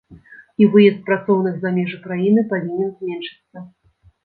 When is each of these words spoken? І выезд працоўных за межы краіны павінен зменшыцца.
І 0.63 0.67
выезд 0.75 1.03
працоўных 1.09 1.59
за 1.59 1.69
межы 1.77 2.01
краіны 2.07 2.47
павінен 2.55 2.91
зменшыцца. 2.97 3.57